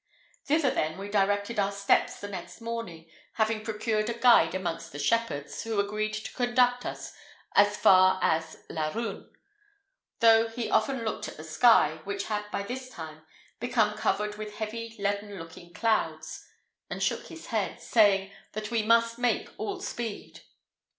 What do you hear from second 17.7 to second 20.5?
saying, that we must make all speed.